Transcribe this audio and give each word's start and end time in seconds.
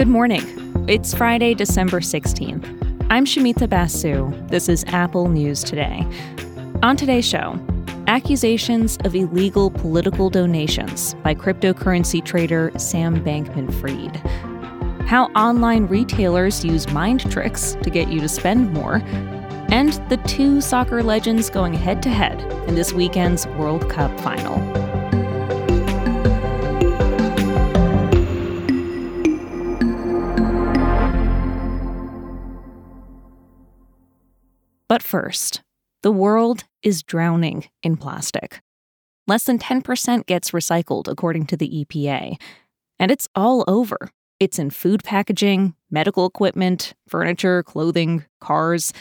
Good 0.00 0.08
morning. 0.08 0.86
It's 0.88 1.12
Friday, 1.12 1.52
December 1.52 2.00
16th. 2.00 3.06
I'm 3.10 3.26
Shumita 3.26 3.68
Basu. 3.68 4.32
This 4.46 4.66
is 4.66 4.82
Apple 4.86 5.28
News 5.28 5.62
Today. 5.62 6.06
On 6.82 6.96
today's 6.96 7.28
show, 7.28 7.60
accusations 8.06 8.96
of 9.04 9.14
illegal 9.14 9.70
political 9.70 10.30
donations 10.30 11.12
by 11.22 11.34
cryptocurrency 11.34 12.24
trader 12.24 12.72
Sam 12.78 13.22
Bankman 13.22 13.70
Fried. 13.78 14.16
How 15.06 15.26
online 15.36 15.84
retailers 15.84 16.64
use 16.64 16.88
mind 16.88 17.30
tricks 17.30 17.76
to 17.82 17.90
get 17.90 18.08
you 18.08 18.20
to 18.20 18.28
spend 18.30 18.72
more. 18.72 19.02
And 19.70 19.92
the 20.08 20.18
two 20.26 20.62
soccer 20.62 21.02
legends 21.02 21.50
going 21.50 21.74
head 21.74 22.02
to 22.04 22.08
head 22.08 22.40
in 22.66 22.74
this 22.74 22.94
weekend's 22.94 23.46
World 23.48 23.90
Cup 23.90 24.18
final. 24.20 24.89
But 34.90 35.04
first, 35.04 35.62
the 36.02 36.10
world 36.10 36.64
is 36.82 37.04
drowning 37.04 37.66
in 37.80 37.96
plastic. 37.96 38.60
Less 39.28 39.44
than 39.44 39.56
10% 39.56 40.26
gets 40.26 40.50
recycled, 40.50 41.06
according 41.06 41.46
to 41.46 41.56
the 41.56 41.68
EPA. 41.84 42.34
And 42.98 43.12
it's 43.12 43.28
all 43.36 43.62
over. 43.68 44.10
It's 44.40 44.58
in 44.58 44.70
food 44.70 45.04
packaging, 45.04 45.76
medical 45.92 46.26
equipment, 46.26 46.94
furniture, 47.06 47.62
clothing, 47.62 48.24
cars, 48.40 48.92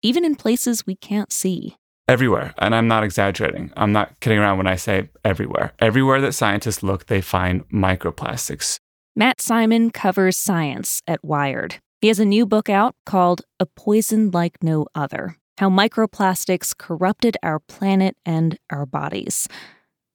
even 0.00 0.24
in 0.24 0.36
places 0.36 0.86
we 0.86 0.96
can't 0.96 1.30
see. 1.30 1.76
Everywhere. 2.08 2.54
And 2.56 2.74
I'm 2.74 2.88
not 2.88 3.04
exaggerating. 3.04 3.74
I'm 3.76 3.92
not 3.92 4.18
kidding 4.20 4.38
around 4.38 4.56
when 4.56 4.66
I 4.66 4.76
say 4.76 5.10
everywhere. 5.22 5.74
Everywhere 5.80 6.22
that 6.22 6.32
scientists 6.32 6.82
look, 6.82 7.08
they 7.08 7.20
find 7.20 7.68
microplastics. 7.68 8.78
Matt 9.14 9.42
Simon 9.42 9.90
covers 9.90 10.38
science 10.38 11.02
at 11.06 11.22
Wired. 11.22 11.76
He 12.06 12.08
has 12.08 12.20
a 12.20 12.24
new 12.24 12.46
book 12.46 12.70
out 12.70 12.94
called 13.04 13.42
A 13.58 13.66
Poison 13.66 14.30
Like 14.30 14.62
No 14.62 14.86
Other 14.94 15.38
How 15.58 15.68
Microplastics 15.68 16.72
Corrupted 16.78 17.36
Our 17.42 17.58
Planet 17.58 18.16
and 18.24 18.60
Our 18.70 18.86
Bodies. 18.86 19.48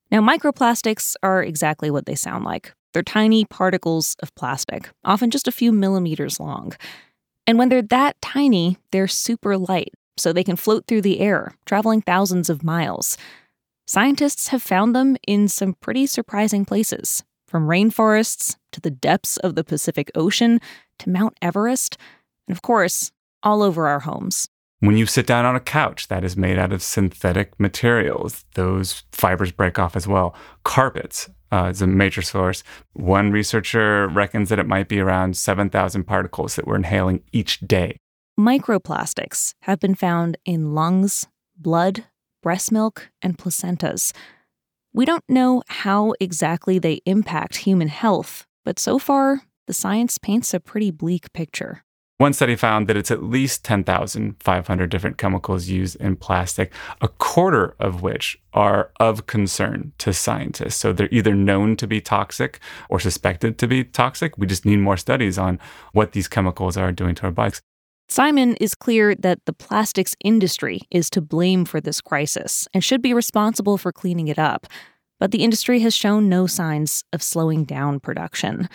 Now, 0.10 0.22
microplastics 0.22 1.16
are 1.22 1.44
exactly 1.44 1.92
what 1.92 2.06
they 2.06 2.16
sound 2.16 2.46
like. 2.46 2.72
They're 2.94 3.04
tiny 3.04 3.44
particles 3.44 4.16
of 4.24 4.34
plastic, 4.36 4.90
often 5.04 5.32
just 5.32 5.50
a 5.50 5.52
few 5.52 5.74
millimeters 5.74 6.40
long. 6.40 6.72
And 7.46 7.58
when 7.58 7.68
they're 7.68 7.82
that 7.82 8.16
tiny, 8.22 8.78
they're 8.94 9.10
super 9.10 9.58
light, 9.58 9.94
so 10.16 10.32
they 10.32 10.46
can 10.46 10.56
float 10.56 10.88
through 10.88 11.02
the 11.02 11.20
air, 11.20 11.56
traveling 11.66 12.02
thousands 12.02 12.50
of 12.50 12.64
miles. 12.64 13.18
Scientists 13.86 14.48
have 14.48 14.64
found 14.64 14.96
them 14.96 15.18
in 15.28 15.50
some 15.50 15.74
pretty 15.82 16.06
surprising 16.06 16.64
places, 16.64 17.26
from 17.52 17.68
rainforests 17.68 18.56
to 18.72 18.80
the 18.80 18.90
depths 18.90 19.36
of 19.36 19.56
the 19.56 19.64
Pacific 19.64 20.10
Ocean 20.16 20.62
to 21.00 21.10
Mount 21.10 21.38
Everest, 21.42 21.98
and 22.48 22.56
of 22.56 22.62
course, 22.62 23.12
all 23.44 23.62
over 23.62 23.88
our 23.88 24.00
homes. 24.00 24.48
When 24.80 24.96
you 24.96 25.06
sit 25.06 25.28
down 25.28 25.44
on 25.44 25.58
a 25.58 25.60
couch 25.60 26.08
that 26.08 26.24
is 26.24 26.38
made 26.38 26.58
out 26.58 26.72
of 26.72 26.82
synthetic 26.82 27.60
materials, 27.60 28.46
those 28.56 29.04
fibers 29.12 29.52
break 29.52 29.78
off 29.78 29.98
as 29.98 30.08
well. 30.08 30.34
Carpets 30.64 31.30
uh, 31.52 31.66
is 31.66 31.82
a 31.82 31.88
major 31.88 32.22
source. 32.22 32.64
One 32.94 33.32
researcher 33.32 34.08
reckons 34.08 34.48
that 34.48 34.58
it 34.58 34.66
might 34.66 34.88
be 34.88 35.02
around 35.02 35.36
7,000 35.36 36.06
particles 36.06 36.56
that 36.56 36.66
we're 36.66 36.78
inhaling 36.78 37.22
each 37.34 37.60
day. 37.60 37.98
Microplastics 38.40 39.56
have 39.64 39.82
been 39.82 39.94
found 39.94 40.38
in 40.46 40.74
lungs, 40.74 41.28
blood, 41.58 42.06
breast 42.42 42.72
milk, 42.72 43.12
and 43.22 43.38
placentas. 43.38 44.14
We 44.94 45.06
don't 45.06 45.24
know 45.30 45.64
how 45.70 46.16
exactly 46.20 46.78
they 46.78 47.00
impact 47.06 47.56
human 47.56 47.88
health, 47.88 48.46
but 48.66 48.78
so 48.78 49.00
far, 49.00 49.44
the 49.66 49.74
science 49.74 50.18
paints 50.18 50.54
a 50.54 50.60
pretty 50.60 50.92
bleak 50.92 51.32
picture. 51.32 51.86
One 52.18 52.34
study 52.34 52.58
found 52.58 52.88
that 52.88 52.98
it's 52.98 53.10
at 53.10 53.24
least 53.24 53.64
10,500 53.64 54.90
different 54.90 55.18
chemicals 55.18 55.70
used 55.70 55.96
in 55.96 56.18
plastic, 56.18 56.74
a 57.00 57.08
quarter 57.08 57.74
of 57.80 58.02
which 58.02 58.38
are 58.54 58.92
of 59.00 59.28
concern 59.28 59.94
to 60.00 60.12
scientists. 60.12 60.76
So 60.76 60.92
they're 60.92 61.08
either 61.10 61.34
known 61.36 61.78
to 61.78 61.88
be 61.88 62.02
toxic 62.02 62.60
or 62.90 63.00
suspected 63.00 63.58
to 63.60 63.68
be 63.68 63.86
toxic. 63.86 64.38
We 64.38 64.46
just 64.46 64.66
need 64.66 64.80
more 64.80 64.98
studies 64.98 65.38
on 65.38 65.58
what 65.94 66.12
these 66.12 66.28
chemicals 66.28 66.76
are 66.76 66.92
doing 66.92 67.16
to 67.16 67.24
our 67.24 67.32
bodies. 67.32 67.62
Simon 68.12 68.58
is 68.58 68.76
clear 68.76 69.16
that 69.16 69.40
the 69.46 69.54
plastics 69.54 70.18
industry 70.22 70.82
is 70.92 71.10
to 71.10 71.22
blame 71.22 71.64
for 71.64 71.80
this 71.80 72.02
crisis 72.02 72.68
and 72.74 72.84
should 72.84 73.02
be 73.02 73.14
responsible 73.14 73.78
for 73.78 73.94
cleaning 73.94 74.28
it 74.28 74.38
up. 74.38 74.68
But 75.18 75.32
the 75.32 75.46
industry 75.46 75.80
has 75.80 75.96
shown 75.96 76.28
no 76.28 76.46
signs 76.46 77.06
of 77.14 77.24
slowing 77.24 77.64
down 77.64 78.02
production. 78.02 78.68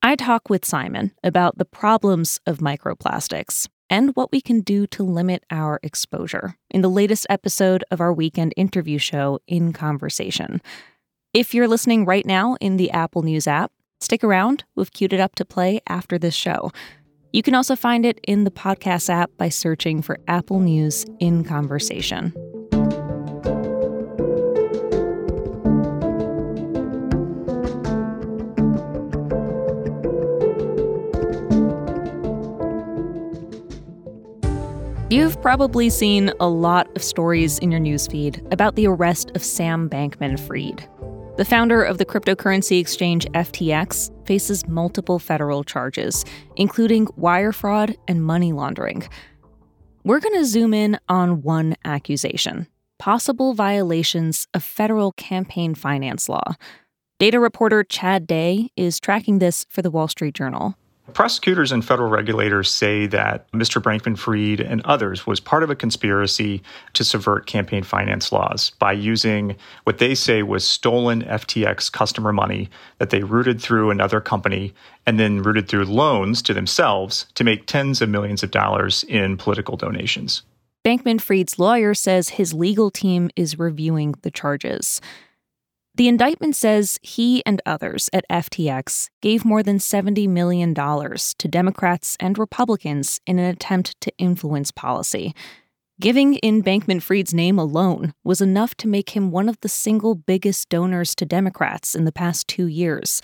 I 0.00 0.16
talk 0.16 0.48
with 0.48 0.64
Simon 0.64 1.12
about 1.22 1.58
the 1.58 1.66
problems 1.66 2.40
of 2.46 2.60
microplastics 2.60 3.68
and 3.90 4.16
what 4.16 4.32
we 4.32 4.40
can 4.40 4.62
do 4.62 4.86
to 4.86 5.02
limit 5.02 5.44
our 5.50 5.78
exposure 5.82 6.56
in 6.70 6.80
the 6.80 6.88
latest 6.88 7.26
episode 7.28 7.84
of 7.90 8.00
our 8.00 8.10
weekend 8.10 8.54
interview 8.56 8.96
show, 8.96 9.38
In 9.48 9.74
Conversation. 9.74 10.62
If 11.34 11.52
you're 11.52 11.68
listening 11.68 12.06
right 12.06 12.24
now 12.24 12.56
in 12.58 12.78
the 12.78 12.90
Apple 12.90 13.20
News 13.20 13.46
app, 13.46 13.70
stick 14.00 14.24
around. 14.24 14.64
We've 14.74 14.90
queued 14.90 15.12
it 15.12 15.20
up 15.20 15.34
to 15.34 15.44
play 15.44 15.82
after 15.86 16.16
this 16.16 16.34
show. 16.34 16.72
You 17.32 17.42
can 17.42 17.54
also 17.54 17.76
find 17.76 18.04
it 18.04 18.18
in 18.26 18.42
the 18.44 18.50
podcast 18.50 19.08
app 19.08 19.30
by 19.36 19.50
searching 19.50 20.02
for 20.02 20.18
Apple 20.26 20.58
News 20.58 21.06
In 21.20 21.44
Conversation. 21.44 22.32
You've 35.08 35.40
probably 35.42 35.90
seen 35.90 36.32
a 36.38 36.48
lot 36.48 36.88
of 36.96 37.02
stories 37.02 37.58
in 37.58 37.72
your 37.72 37.80
newsfeed 37.80 38.40
about 38.52 38.76
the 38.76 38.86
arrest 38.86 39.32
of 39.34 39.42
Sam 39.42 39.88
Bankman 39.90 40.38
Fried. 40.38 40.88
The 41.40 41.46
founder 41.46 41.82
of 41.82 41.96
the 41.96 42.04
cryptocurrency 42.04 42.78
exchange 42.78 43.24
FTX 43.28 44.10
faces 44.26 44.68
multiple 44.68 45.18
federal 45.18 45.64
charges, 45.64 46.22
including 46.56 47.08
wire 47.16 47.50
fraud 47.50 47.96
and 48.06 48.22
money 48.22 48.52
laundering. 48.52 49.08
We're 50.04 50.20
going 50.20 50.34
to 50.34 50.44
zoom 50.44 50.74
in 50.74 50.98
on 51.08 51.40
one 51.40 51.76
accusation 51.82 52.66
possible 52.98 53.54
violations 53.54 54.48
of 54.52 54.62
federal 54.62 55.12
campaign 55.12 55.74
finance 55.74 56.28
law. 56.28 56.56
Data 57.18 57.40
reporter 57.40 57.84
Chad 57.84 58.26
Day 58.26 58.68
is 58.76 59.00
tracking 59.00 59.38
this 59.38 59.64
for 59.70 59.80
the 59.80 59.90
Wall 59.90 60.08
Street 60.08 60.34
Journal. 60.34 60.76
Prosecutors 61.14 61.72
and 61.72 61.84
federal 61.84 62.08
regulators 62.08 62.70
say 62.70 63.06
that 63.06 63.50
Mr. 63.52 63.82
Bankman 63.82 64.18
Fried 64.18 64.60
and 64.60 64.80
others 64.84 65.26
was 65.26 65.40
part 65.40 65.62
of 65.62 65.70
a 65.70 65.74
conspiracy 65.74 66.62
to 66.94 67.04
subvert 67.04 67.46
campaign 67.46 67.82
finance 67.82 68.32
laws 68.32 68.72
by 68.78 68.92
using 68.92 69.56
what 69.84 69.98
they 69.98 70.14
say 70.14 70.42
was 70.42 70.66
stolen 70.66 71.22
FTX 71.22 71.90
customer 71.92 72.32
money 72.32 72.68
that 72.98 73.10
they 73.10 73.22
routed 73.22 73.60
through 73.60 73.90
another 73.90 74.20
company 74.20 74.74
and 75.06 75.18
then 75.18 75.42
routed 75.42 75.68
through 75.68 75.84
loans 75.84 76.42
to 76.42 76.54
themselves 76.54 77.26
to 77.34 77.44
make 77.44 77.66
tens 77.66 78.00
of 78.00 78.08
millions 78.08 78.42
of 78.42 78.50
dollars 78.50 79.04
in 79.04 79.36
political 79.36 79.76
donations. 79.76 80.42
Bankman 80.84 81.20
Fried's 81.20 81.58
lawyer 81.58 81.92
says 81.92 82.30
his 82.30 82.54
legal 82.54 82.90
team 82.90 83.30
is 83.36 83.58
reviewing 83.58 84.14
the 84.22 84.30
charges. 84.30 85.00
The 85.94 86.08
indictment 86.08 86.54
says 86.56 86.98
he 87.02 87.44
and 87.44 87.60
others 87.66 88.08
at 88.12 88.24
FTX 88.30 89.08
gave 89.20 89.44
more 89.44 89.62
than 89.62 89.78
$70 89.78 90.28
million 90.28 90.74
to 90.74 91.48
Democrats 91.48 92.16
and 92.20 92.38
Republicans 92.38 93.20
in 93.26 93.38
an 93.38 93.46
attempt 93.46 94.00
to 94.00 94.12
influence 94.16 94.70
policy. 94.70 95.34
Giving 96.00 96.36
in 96.36 96.62
Bankman 96.62 97.02
Fried's 97.02 97.34
name 97.34 97.58
alone 97.58 98.14
was 98.24 98.40
enough 98.40 98.74
to 98.76 98.88
make 98.88 99.10
him 99.10 99.30
one 99.30 99.50
of 99.50 99.60
the 99.60 99.68
single 99.68 100.14
biggest 100.14 100.70
donors 100.70 101.14
to 101.16 101.26
Democrats 101.26 101.94
in 101.94 102.06
the 102.06 102.12
past 102.12 102.48
two 102.48 102.66
years. 102.66 103.20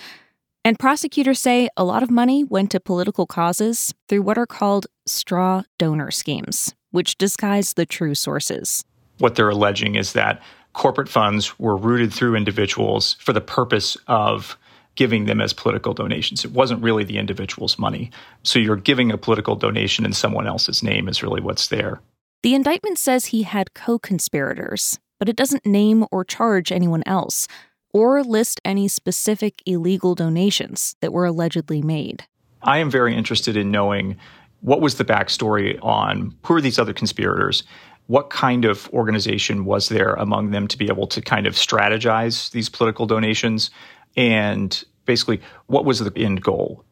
And 0.63 0.79
prosecutors 0.79 1.41
say 1.41 1.69
a 1.77 1.85
lot 1.85 2.03
of 2.03 2.11
money 2.11 2.45
went 2.45 2.73
to 2.73 2.81
political 2.81 3.25
causes 3.25 3.95
through 4.09 4.23
what 4.23 4.37
are 4.37 4.47
called 4.47 4.89
straw 5.07 5.63
donor 5.79 6.11
schemes, 6.11 6.75
which 6.91 7.17
disguise 7.17 7.75
the 7.75 7.87
true 7.87 8.15
sources. 8.15 8.85
What 9.19 9.37
they're 9.37 9.49
alleging 9.49 9.95
is 9.95 10.13
that 10.13 10.43
corporate 10.77 11.09
funds 11.09 11.59
were 11.59 11.77
routed 11.77 12.13
through 12.13 12.37
individuals 12.37 13.15
for 13.15 13.33
the 13.33 13.41
purpose 13.41 13.97
of 14.07 14.59
giving 14.95 15.25
them 15.25 15.41
as 15.41 15.53
political 15.53 15.95
donations. 15.95 16.45
It 16.45 16.53
wasn't 16.53 16.83
really 16.83 17.03
the 17.03 17.19
individual's 17.19 17.79
money. 17.79 18.11
So 18.43 18.59
you're 18.59 18.77
giving 18.77 19.11
a 19.11 19.19
political 19.19 19.57
donation 19.57 20.05
in 20.05 20.13
someone 20.13 20.47
else's 20.47 20.83
name 20.83 21.09
is 21.09 21.23
really 21.23 21.41
what's 21.41 21.69
there. 21.69 22.01
The 22.43 22.55
indictment 22.55 22.99
says 22.99 23.27
he 23.27 23.43
had 23.43 23.75
co 23.75 23.99
conspirators, 23.99 24.99
but 25.19 25.29
it 25.29 25.37
doesn't 25.37 25.67
name 25.67 26.05
or 26.11 26.25
charge 26.25 26.71
anyone 26.71 27.03
else 27.07 27.49
or 27.93 28.23
list 28.23 28.61
any 28.65 28.87
specific 28.87 29.63
illegal 29.65 30.15
donations 30.15 30.95
that 31.01 31.13
were 31.13 31.25
allegedly 31.25 31.81
made. 31.81 32.25
I 32.63 32.79
am 32.79 32.91
very 32.91 33.17
interested 33.17 33.57
in 33.57 33.71
knowing 33.71 34.17
what 34.61 34.83
was 34.83 34.97
the 34.97 35.05
backstory 35.05 35.83
on 35.83 36.35
who 36.45 36.55
are 36.55 36.61
these 36.61 36.79
other 36.79 36.93
conspirators 36.93 37.65
what 38.07 38.31
kind 38.31 38.65
of 38.65 38.89
organization 38.91 39.65
was 39.65 39.89
there 39.89 40.15
among 40.15 40.51
them 40.51 40.69
to 40.69 40.79
be 40.79 40.87
able 40.87 41.07
to 41.07 41.21
kind 41.21 41.47
of 41.47 41.55
strategize 41.55 42.51
these 42.51 42.69
political 42.69 43.07
donations 43.07 43.71
and 44.17 44.85
basically 45.05 45.41
what 45.67 45.85
was 45.85 45.99
the 45.99 46.13
end 46.17 46.43
goal 46.43 46.85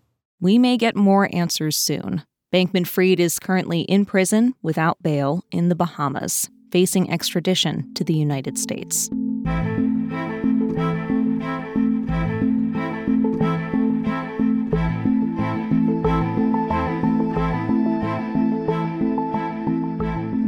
we 0.44 0.58
may 0.58 0.76
get 0.76 0.94
more 0.94 1.34
answers 1.34 1.75
soon. 1.75 2.22
Bankman 2.52 2.87
Fried 2.87 3.19
is 3.19 3.38
currently 3.38 3.81
in 3.81 4.05
prison 4.05 4.55
without 4.62 5.02
bail 5.02 5.43
in 5.50 5.70
the 5.70 5.75
Bahamas, 5.75 6.50
facing 6.70 7.11
extradition 7.11 7.93
to 7.94 8.05
the 8.05 8.12
United 8.12 8.58
States. 8.58 9.08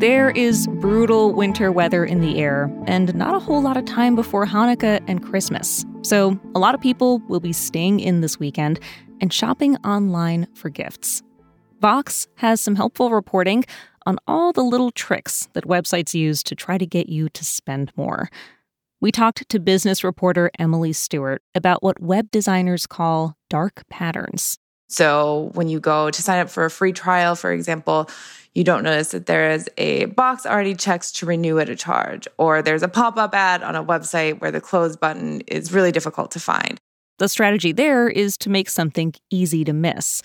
There 0.07 0.31
is 0.31 0.69
brutal 0.69 1.33
winter 1.33 1.73
weather 1.73 2.05
in 2.05 2.21
the 2.21 2.39
air, 2.39 2.71
and 2.87 3.13
not 3.17 3.35
a 3.35 3.41
whole 3.41 3.61
lot 3.61 3.77
of 3.77 3.87
time 3.87 4.15
before 4.15 4.47
Hanukkah 4.47 5.03
and 5.09 5.21
Christmas. 5.21 5.85
So, 6.03 6.39
a 6.55 6.61
lot 6.61 6.77
of 6.77 6.81
people 6.81 7.19
will 7.27 7.41
be 7.41 7.53
staying 7.53 7.99
in 7.99 8.21
this 8.21 8.39
weekend 8.39 8.79
and 9.21 9.33
shopping 9.33 9.75
online 9.79 10.47
for 10.55 10.69
gifts. 10.69 11.25
Vox 11.81 12.29
has 12.37 12.61
some 12.61 12.77
helpful 12.77 13.11
reporting 13.11 13.65
on 14.07 14.21
all 14.29 14.53
the 14.53 14.63
little 14.63 14.93
tricks 14.93 15.49
that 15.55 15.65
websites 15.67 16.15
use 16.15 16.45
to 16.45 16.55
try 16.55 16.79
to 16.79 16.87
get 16.87 17.09
you 17.09 17.29
to 17.31 17.45
spend 17.45 17.91
more. 17.97 18.31
We 19.01 19.11
talked 19.11 19.49
to 19.49 19.59
business 19.59 20.05
reporter 20.05 20.53
Emily 20.57 20.93
Stewart 20.93 21.43
about 21.53 21.83
what 21.83 22.01
web 22.01 22.31
designers 22.31 22.87
call 22.87 23.37
dark 23.51 23.83
patterns. 23.91 24.57
So, 24.89 25.51
when 25.55 25.69
you 25.69 25.81
go 25.81 26.11
to 26.11 26.23
sign 26.23 26.39
up 26.39 26.49
for 26.49 26.65
a 26.65 26.71
free 26.71 26.93
trial, 26.93 27.35
for 27.35 27.53
example, 27.53 28.09
you 28.55 28.65
don't 28.65 28.85
notice 28.85 29.11
that 29.11 29.27
there 29.27 29.51
is 29.51 29.69
a 29.77 30.07
box 30.07 30.47
already 30.47 30.75
checked 30.75 31.17
to 31.17 31.27
renew 31.27 31.59
at 31.59 31.69
a 31.69 31.77
charge, 31.77 32.27
or 32.39 32.63
there's 32.63 32.83
a 32.83 32.89
pop 32.89 33.19
up 33.19 33.35
ad 33.35 33.63
on 33.63 33.75
a 33.75 33.85
website 33.85 34.41
where 34.41 34.51
the 34.51 34.61
close 34.61 34.97
button 34.97 35.43
is 35.43 35.73
really 35.73 35.93
difficult 35.93 36.31
to 36.31 36.41
find. 36.41 36.81
The 37.19 37.29
strategy 37.29 37.73
there 37.73 38.09
is 38.09 38.37
to 38.39 38.51
make 38.51 38.71
something 38.71 39.13
easy 39.31 39.65
to 39.65 39.73
miss. 39.73 40.23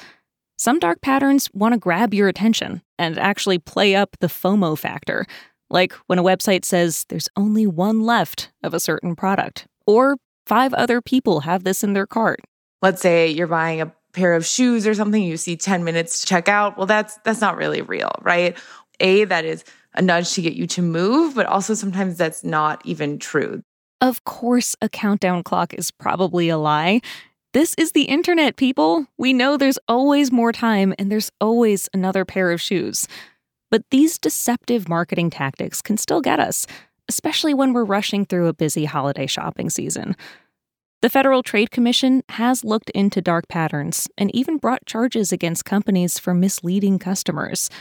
Some 0.58 0.78
dark 0.78 1.02
patterns 1.02 1.50
want 1.54 1.74
to 1.74 1.80
grab 1.80 2.14
your 2.14 2.28
attention 2.28 2.84
and 3.00 3.18
actually 3.18 3.58
play 3.58 3.96
up 3.96 4.16
the 4.20 4.28
FOMO 4.28 4.78
factor, 4.78 5.26
like 5.70 5.94
when 6.08 6.20
a 6.20 6.24
website 6.24 6.66
says 6.66 7.06
there's 7.10 7.30
only 7.36 7.66
one 7.66 8.02
left 8.02 8.52
of 8.62 8.74
a 8.74 8.80
certain 8.80 9.16
product, 9.16 9.66
or 9.88 10.18
five 10.46 10.74
other 10.74 11.02
people 11.02 11.42
have 11.42 11.64
this 11.64 11.84
in 11.84 11.94
their 11.94 12.08
cart. 12.08 12.42
Let's 12.82 13.02
say 13.02 13.28
you're 13.28 13.48
buying 13.48 13.82
a 13.82 13.92
pair 14.14 14.34
of 14.34 14.46
shoes 14.46 14.86
or 14.86 14.94
something, 14.94 15.22
you 15.22 15.38
see 15.38 15.56
10 15.56 15.84
minutes 15.84 16.22
to 16.22 16.28
check 16.28 16.48
out. 16.48 16.78
Well, 16.78 16.88
that's 16.88 17.18
that's 17.24 17.42
not 17.42 17.58
really 17.58 17.82
real, 17.82 18.12
right? 18.22 18.58
A 19.00 19.26
that 19.26 19.46
is 19.46 19.64
a 19.94 20.02
nudge 20.02 20.34
to 20.34 20.42
get 20.42 20.54
you 20.54 20.68
to 20.68 20.82
move, 20.82 21.36
but 21.36 21.46
also 21.46 21.74
sometimes 21.74 22.18
that's 22.18 22.44
not 22.44 22.82
even 22.86 23.20
true. 23.20 23.62
Of 24.00 24.24
course, 24.24 24.76
a 24.82 24.90
countdown 24.90 25.44
clock 25.44 25.74
is 25.74 25.92
probably 25.92 26.50
a 26.50 26.58
lie. 26.58 27.02
This 27.54 27.76
is 27.78 27.92
the 27.92 28.04
internet, 28.04 28.56
people. 28.56 29.06
We 29.18 29.34
know 29.34 29.58
there's 29.58 29.80
always 29.88 30.32
more 30.32 30.54
time 30.54 30.94
and 30.98 31.12
there's 31.12 31.32
always 31.42 31.90
another 31.94 32.24
pair 32.24 32.52
of 32.52 32.62
shoes. 32.62 33.08
But 33.70 33.84
these 33.92 34.18
deceptive 34.18 34.88
marketing 34.88 35.30
tactics 35.30 35.82
can 35.82 35.98
still 35.98 36.22
get 36.22 36.40
us, 36.40 36.66
especially 37.10 37.54
when 37.54 37.74
we're 37.74 37.84
rushing 37.84 38.26
through 38.26 38.48
a 38.48 38.54
busy 38.54 38.86
holiday 38.86 39.28
shopping 39.28 39.70
season. 39.70 40.16
The 41.02 41.10
Federal 41.10 41.42
Trade 41.42 41.72
Commission 41.72 42.22
has 42.30 42.64
looked 42.64 42.92
into 42.92 43.24
dark 43.24 43.48
patterns 43.48 44.08
and 44.20 44.30
even 44.36 44.58
brought 44.58 44.86
charges 44.86 45.32
against 45.32 45.66
companies 45.66 46.20
for 46.20 46.32
misleading 46.36 47.00
customers. 47.00 47.72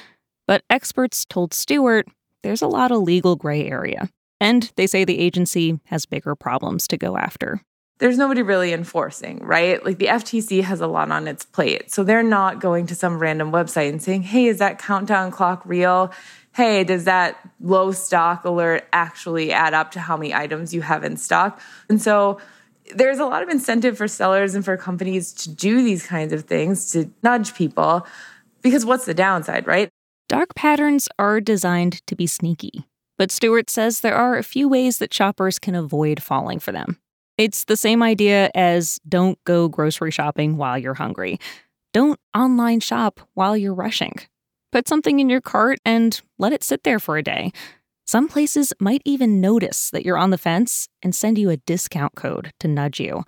But 0.47 0.63
experts 0.71 1.27
told 1.27 1.53
Stewart 1.53 2.09
there's 2.43 2.63
a 2.63 2.67
lot 2.67 2.91
of 2.91 3.03
legal 3.03 3.37
gray 3.37 3.69
area, 3.69 4.09
and 4.41 4.73
they 4.77 4.87
say 4.87 5.05
the 5.05 5.19
agency 5.19 5.81
has 5.85 6.07
bigger 6.07 6.35
problems 6.35 6.89
to 6.89 6.97
go 6.97 7.19
after. 7.19 7.61
There's 7.99 8.17
nobody 8.17 8.41
really 8.41 8.73
enforcing, 8.73 9.41
right? 9.41 9.85
Like 9.85 9.99
the 9.99 10.07
FTC 10.07 10.63
has 10.63 10.81
a 10.81 10.87
lot 10.87 11.11
on 11.11 11.29
its 11.29 11.45
plate. 11.45 11.91
So 11.91 12.03
they're 12.03 12.23
not 12.23 12.59
going 12.59 12.87
to 12.87 12.95
some 12.95 13.19
random 13.19 13.53
website 13.53 13.91
and 13.91 14.03
saying, 14.03 14.23
hey, 14.23 14.47
is 14.47 14.61
that 14.61 14.79
countdown 14.79 15.31
clock 15.31 15.61
real? 15.67 16.11
Hey, 16.55 16.85
does 16.85 17.05
that 17.05 17.39
low 17.61 17.93
stock 17.93 18.47
alert 18.47 18.89
actually 18.95 19.53
add 19.53 19.75
up 19.75 19.91
to 19.91 20.01
how 20.01 20.17
many 20.17 20.33
items 20.33 20.73
you 20.73 20.81
have 20.81 21.05
in 21.05 21.19
stock? 21.19 21.61
And 21.91 22.01
so 22.01 22.41
there's 22.95 23.19
a 23.19 23.25
lot 23.25 23.43
of 23.43 23.49
incentive 23.49 23.97
for 23.97 24.09
sellers 24.09 24.55
and 24.55 24.65
for 24.65 24.77
companies 24.77 25.33
to 25.33 25.51
do 25.51 25.83
these 25.83 26.07
kinds 26.07 26.33
of 26.33 26.45
things 26.45 26.91
to 26.93 27.11
nudge 27.23 27.55
people 27.55 28.07
because 28.63 28.85
what's 28.85 29.07
the 29.07 29.15
downside, 29.15 29.67
right? 29.67 29.89
Dark 30.29 30.55
patterns 30.55 31.09
are 31.19 31.41
designed 31.41 32.07
to 32.07 32.15
be 32.15 32.27
sneaky, 32.27 32.85
but 33.19 33.31
Stewart 33.31 33.69
says 33.69 34.01
there 34.01 34.15
are 34.15 34.37
a 34.37 34.45
few 34.45 34.69
ways 34.69 34.99
that 34.99 35.13
shoppers 35.13 35.59
can 35.59 35.75
avoid 35.75 36.23
falling 36.23 36.61
for 36.61 36.73
them. 36.73 36.99
It's 37.37 37.65
the 37.65 37.77
same 37.77 38.03
idea 38.03 38.51
as 38.55 39.01
don't 39.09 39.43
go 39.45 39.69
grocery 39.69 40.11
shopping 40.11 40.57
while 40.57 40.79
you're 40.79 40.95
hungry. 40.95 41.41
Don't 41.93 42.21
online 42.37 42.81
shop 42.81 43.21
while 43.35 43.57
you're 43.57 43.75
rushing. 43.75 44.15
Put 44.73 44.87
something 44.87 45.19
in 45.19 45.29
your 45.29 45.41
cart 45.41 45.79
and 45.85 46.21
let 46.39 46.53
it 46.53 46.63
sit 46.63 46.85
there 46.85 47.01
for 47.01 47.17
a 47.17 47.23
day. 47.23 47.51
Some 48.07 48.29
places 48.29 48.73
might 48.81 49.03
even 49.05 49.41
notice 49.41 49.91
that 49.91 50.05
you're 50.05 50.19
on 50.19 50.31
the 50.31 50.39
fence 50.39 50.89
and 51.03 51.15
send 51.15 51.39
you 51.39 51.51
a 51.51 51.59
discount 51.59 52.17
code 52.17 52.53
to 52.61 52.69
nudge 52.69 52.99
you. 52.99 53.25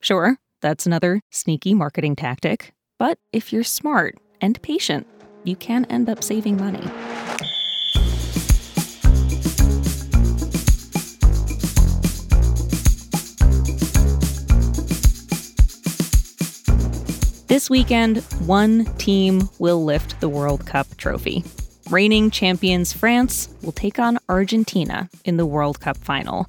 Sure, 0.00 0.38
that's 0.62 0.86
another 0.86 1.20
sneaky 1.30 1.74
marketing 1.74 2.16
tactic, 2.16 2.72
but 2.98 3.18
if 3.32 3.52
you're 3.52 3.62
smart 3.62 4.16
and 4.40 4.60
patient, 4.62 5.06
you 5.44 5.54
can 5.54 5.84
end 5.86 6.08
up 6.08 6.24
saving 6.24 6.56
money. 6.56 6.82
This 17.46 17.70
weekend, 17.70 18.18
one 18.44 18.84
team 18.96 19.48
will 19.60 19.84
lift 19.84 20.20
the 20.20 20.28
World 20.28 20.66
Cup 20.66 20.96
trophy. 20.96 21.44
Reigning 21.90 22.32
champions 22.32 22.92
France 22.92 23.48
will 23.62 23.72
take 23.72 24.00
on 24.00 24.18
Argentina 24.28 25.08
in 25.24 25.36
the 25.36 25.46
World 25.46 25.80
Cup 25.80 25.96
final. 25.96 26.48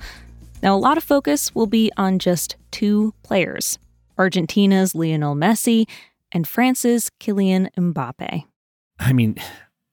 Now, 0.63 0.75
a 0.75 0.79
lot 0.79 0.97
of 0.97 1.03
focus 1.03 1.53
will 1.53 1.67
be 1.67 1.91
on 1.95 2.17
just 2.17 2.55
two 2.71 3.13
players 3.21 3.77
Argentina's 4.17 4.95
Lionel 4.95 5.35
Messi 5.35 5.87
and 6.31 6.47
France's 6.47 7.11
Kylian 7.19 7.69
Mbappe. 7.77 8.45
I 8.99 9.13
mean, 9.13 9.35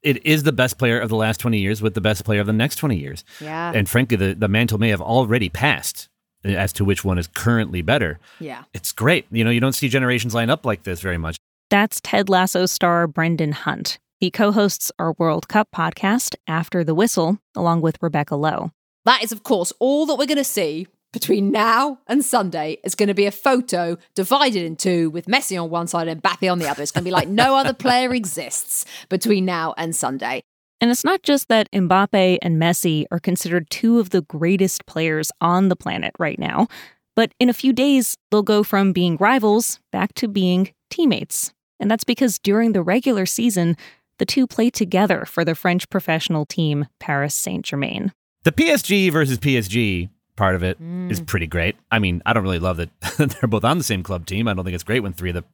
it 0.03 0.25
is 0.25 0.45
the 0.45 0.53
best 0.53 0.79
player 0.79 0.99
of 0.99 1.11
the 1.11 1.17
last 1.17 1.41
20 1.41 1.59
years 1.59 1.83
with 1.83 1.93
the 1.93 2.01
best 2.01 2.25
player 2.25 2.41
of 2.41 2.47
the 2.47 2.55
next 2.55 2.77
20 2.77 2.97
years. 2.97 3.23
Yeah. 3.39 3.73
And 3.75 3.87
frankly, 3.87 4.17
the, 4.17 4.35
the 4.35 4.49
mantle 4.49 4.79
may 4.79 4.89
have 4.89 5.03
already 5.03 5.51
passed 5.51 6.09
as 6.43 6.73
to 6.75 6.87
which 6.87 7.05
one 7.05 7.19
is 7.19 7.27
currently 7.27 7.83
better. 7.83 8.19
Yeah. 8.41 8.65
It's 8.73 8.93
great. 8.93 9.27
You 9.31 9.45
know, 9.45 9.51
you 9.51 9.61
don't 9.61 9.73
see 9.73 9.91
generations 9.91 10.35
line 10.35 10.49
up 10.49 10.65
like 10.65 10.85
this 10.85 11.03
very 11.03 11.19
much. 11.19 11.37
That's 11.69 12.01
Ted 12.01 12.31
Lasso 12.31 12.65
star 12.65 13.07
Brendan 13.07 13.53
Hunt. 13.53 13.99
He 14.25 14.31
co 14.31 14.53
hosts 14.53 14.91
our 14.99 15.13
World 15.19 15.49
Cup 15.49 15.69
podcast, 15.71 16.35
After 16.47 16.83
the 16.83 16.95
Whistle, 16.95 17.41
along 17.55 17.83
with 17.83 17.99
Rebecca 18.01 18.37
Lowe. 18.37 18.71
That 19.05 19.23
is, 19.23 19.33
of 19.33 19.43
course, 19.43 19.71
all 19.81 20.07
that 20.07 20.15
we're 20.15 20.25
going 20.25 20.39
to 20.39 20.45
see 20.45 20.87
between 21.13 21.51
now 21.51 21.99
and 22.07 22.25
Sunday 22.25 22.79
is 22.83 22.95
going 22.95 23.09
to 23.09 23.15
be 23.15 23.27
a 23.27 23.31
photo 23.31 23.99
divided 24.15 24.65
in 24.65 24.77
two 24.77 25.11
with 25.11 25.27
Messi 25.27 25.63
on 25.63 25.69
one 25.69 25.89
side 25.89 26.09
and 26.09 26.23
Mbappe 26.23 26.51
on 26.51 26.59
the 26.59 26.67
other. 26.67 26.83
It's 26.83 26.91
going 26.91 27.03
to 27.03 27.07
be 27.07 27.13
like 27.13 27.29
no 27.29 27.55
other 27.55 27.75
player 27.85 28.15
exists 28.15 28.87
between 29.11 29.45
now 29.45 29.75
and 29.77 29.95
Sunday. 29.95 30.43
And 30.81 30.91
it's 30.91 31.05
not 31.05 31.23
just 31.23 31.49
that 31.49 31.71
Mbappe 31.71 32.39
and 32.41 32.57
Messi 32.57 33.05
are 33.11 33.21
considered 33.21 33.69
two 33.69 34.01
of 34.01 34.09
the 34.09 34.23
greatest 34.23 34.87
players 34.87 35.31
on 35.43 35.69
the 35.69 35.77
planet 35.77 36.15
right 36.19 36.39
now, 36.39 36.69
but 37.15 37.33
in 37.39 37.51
a 37.51 37.53
few 37.53 37.75
days, 37.75 38.17
they'll 38.31 38.43
go 38.43 38.63
from 38.63 38.95
being 38.95 39.19
rivals 39.19 39.81
back 39.93 40.15
to 40.15 40.29
being 40.29 40.73
teammates. 40.89 41.53
And 41.79 41.91
that's 41.91 42.05
because 42.05 42.39
during 42.39 42.73
the 42.73 42.83
regular 42.83 43.27
season, 43.27 43.77
the 44.19 44.27
two 44.27 44.47
play 44.47 44.71
together 44.71 45.25
for 45.25 45.45
the 45.45 45.55
French 45.55 45.89
professional 45.91 46.47
team 46.47 46.87
Paris 47.01 47.35
Saint 47.35 47.65
Germain. 47.65 48.13
The 48.45 48.53
PSG 48.53 49.11
versus 49.11 49.39
PSG 49.39 50.09
part 50.37 50.55
of 50.57 50.63
it 50.63 50.81
Mm. 50.83 51.11
is 51.11 51.21
pretty 51.21 51.47
great. 51.47 51.77
I 51.91 51.99
mean, 51.99 52.21
I 52.27 52.33
don't 52.33 52.43
really 52.43 52.59
love 52.59 52.77
that 52.79 52.91
they're 53.41 53.49
both 53.49 53.65
on 53.65 53.79
the 53.79 53.85
same 53.85 54.03
club 54.03 54.27
team. 54.27 54.49
I 54.49 54.55
don't 54.55 54.65
think 54.65 54.75
it's 54.75 54.83
great 54.85 55.03
when 55.03 55.13
three 55.13 55.31
of 55.31 55.35
the 55.35 55.45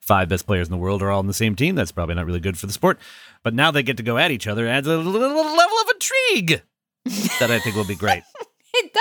five 0.00 0.28
best 0.28 0.46
players 0.46 0.68
in 0.68 0.72
the 0.72 0.76
world 0.78 1.02
are 1.02 1.10
all 1.10 1.18
on 1.20 1.26
the 1.26 1.32
same 1.34 1.56
team. 1.56 1.74
That's 1.74 1.90
probably 1.92 2.14
not 2.14 2.26
really 2.26 2.40
good 2.40 2.58
for 2.58 2.66
the 2.66 2.72
sport. 2.72 2.98
But 3.42 3.54
now 3.54 3.70
they 3.70 3.82
get 3.82 3.96
to 3.96 4.02
go 4.02 4.18
at 4.18 4.30
each 4.30 4.46
other 4.46 4.66
adds 4.68 4.86
a 4.86 4.96
little 4.98 5.20
level 5.56 5.78
of 5.78 5.88
intrigue 5.94 6.62
that 7.40 7.50
I 7.50 7.58
think 7.60 7.76
will 7.76 7.86
be 7.86 7.94
great. 7.96 8.22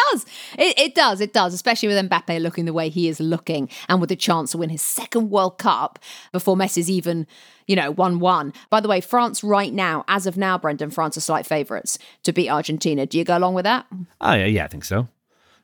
It 0.06 0.14
does. 0.14 0.26
It, 0.58 0.80
it 0.80 0.96
does. 0.96 1.22
It 1.22 1.34
does. 1.34 1.54
Especially 1.54 1.88
with 1.88 2.10
Mbappe 2.10 2.42
looking 2.42 2.66
the 2.66 2.74
way 2.74 2.90
he 2.90 3.08
is 3.08 3.20
looking 3.20 3.70
and 3.88 4.00
with 4.00 4.10
the 4.10 4.16
chance 4.16 4.52
to 4.52 4.58
win 4.58 4.70
his 4.70 4.82
second 4.82 5.30
World 5.30 5.58
Cup 5.58 6.00
before 6.32 6.56
Messi's 6.56 6.90
even, 6.90 7.28
you 7.68 7.76
know, 7.76 7.92
1 7.92 8.20
1. 8.20 8.54
By 8.70 8.80
the 8.80 8.88
way, 8.88 9.02
France 9.02 9.44
right 9.44 9.74
now, 9.74 10.04
as 10.08 10.26
of 10.26 10.38
now, 10.38 10.58
Brendan, 10.58 10.92
France 10.92 11.18
are 11.18 11.22
slight 11.22 11.46
favourites 11.46 11.98
to 12.24 12.34
beat 12.34 12.50
Argentina. 12.50 13.06
Do 13.06 13.18
you 13.18 13.24
go 13.24 13.38
along 13.38 13.54
with 13.54 13.64
that? 13.64 13.86
Oh 14.22 14.34
yeah, 14.34 14.46
yeah, 14.46 14.66
I 14.66 14.68
think 14.68 14.86
so. 14.86 15.08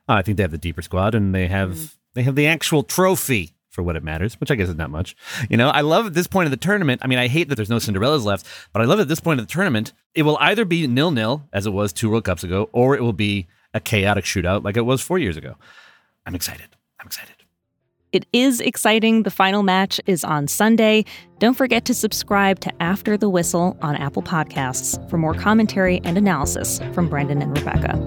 Uh, 0.09 0.13
I 0.13 0.21
think 0.21 0.37
they 0.37 0.43
have 0.43 0.51
the 0.51 0.57
deeper 0.57 0.81
squad 0.81 1.15
and 1.15 1.33
they 1.33 1.47
have 1.47 1.95
they 2.13 2.23
have 2.23 2.35
the 2.35 2.47
actual 2.47 2.83
trophy 2.83 3.53
for 3.69 3.81
what 3.81 3.95
it 3.95 4.03
matters, 4.03 4.39
which 4.39 4.51
I 4.51 4.55
guess 4.55 4.67
is 4.67 4.75
not 4.75 4.89
much. 4.89 5.15
You 5.49 5.55
know, 5.55 5.69
I 5.69 5.81
love 5.81 6.05
at 6.05 6.13
this 6.13 6.27
point 6.27 6.45
of 6.45 6.51
the 6.51 6.57
tournament. 6.57 7.01
I 7.03 7.07
mean, 7.07 7.19
I 7.19 7.27
hate 7.27 7.47
that 7.47 7.55
there's 7.55 7.69
no 7.69 7.77
Cinderellas 7.77 8.25
left, 8.25 8.45
but 8.73 8.81
I 8.81 8.85
love 8.85 8.99
at 8.99 9.07
this 9.07 9.21
point 9.21 9.39
of 9.39 9.47
the 9.47 9.51
tournament, 9.51 9.93
it 10.13 10.23
will 10.23 10.37
either 10.41 10.65
be 10.65 10.85
nil 10.87 11.11
nil 11.11 11.47
as 11.53 11.65
it 11.65 11.71
was 11.71 11.93
two 11.93 12.09
World 12.09 12.25
Cups 12.25 12.43
ago, 12.43 12.69
or 12.73 12.95
it 12.95 13.01
will 13.01 13.13
be 13.13 13.47
a 13.73 13.79
chaotic 13.79 14.25
shootout 14.25 14.63
like 14.63 14.77
it 14.77 14.85
was 14.85 15.01
four 15.01 15.17
years 15.17 15.37
ago. 15.37 15.55
I'm 16.25 16.35
excited. 16.35 16.75
I'm 16.99 17.07
excited. 17.07 17.35
It 18.11 18.25
is 18.33 18.59
exciting. 18.59 19.23
The 19.23 19.31
final 19.31 19.63
match 19.63 20.01
is 20.05 20.25
on 20.25 20.47
Sunday. 20.49 21.05
Don't 21.39 21.53
forget 21.53 21.85
to 21.85 21.93
subscribe 21.93 22.59
to 22.59 22.83
After 22.83 23.15
the 23.15 23.29
Whistle 23.29 23.77
on 23.81 23.95
Apple 23.95 24.21
Podcasts 24.21 25.09
for 25.09 25.17
more 25.17 25.33
commentary 25.33 26.01
and 26.03 26.17
analysis 26.17 26.81
from 26.93 27.07
Brendan 27.07 27.41
and 27.41 27.57
Rebecca. 27.57 27.97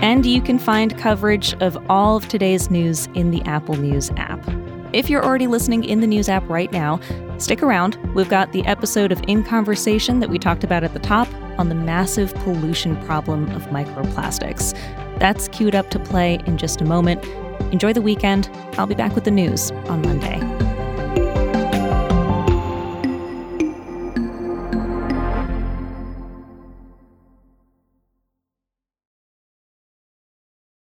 And 0.00 0.26
you 0.26 0.42
can 0.42 0.58
find 0.58 0.96
coverage 0.98 1.54
of 1.54 1.78
all 1.88 2.16
of 2.16 2.28
today's 2.28 2.70
news 2.70 3.08
in 3.14 3.30
the 3.30 3.40
Apple 3.42 3.76
News 3.76 4.10
app. 4.18 4.46
If 4.92 5.08
you're 5.08 5.24
already 5.24 5.46
listening 5.46 5.84
in 5.84 6.00
the 6.00 6.06
news 6.06 6.28
app 6.28 6.46
right 6.50 6.70
now, 6.70 7.00
stick 7.38 7.62
around. 7.62 7.96
We've 8.14 8.28
got 8.28 8.52
the 8.52 8.64
episode 8.66 9.10
of 9.10 9.22
In 9.26 9.42
Conversation 9.42 10.20
that 10.20 10.28
we 10.28 10.38
talked 10.38 10.64
about 10.64 10.84
at 10.84 10.92
the 10.92 11.00
top 11.00 11.28
on 11.58 11.68
the 11.68 11.74
massive 11.74 12.34
pollution 12.36 12.96
problem 13.04 13.50
of 13.50 13.66
microplastics. 13.66 14.74
That's 15.18 15.48
queued 15.48 15.74
up 15.74 15.90
to 15.90 15.98
play 15.98 16.40
in 16.46 16.56
just 16.56 16.80
a 16.80 16.84
moment. 16.84 17.24
Enjoy 17.72 17.92
the 17.92 18.02
weekend. 18.02 18.48
I'll 18.78 18.86
be 18.86 18.94
back 18.94 19.14
with 19.14 19.24
the 19.24 19.30
news 19.30 19.70
on 19.88 20.02
Monday. 20.02 20.57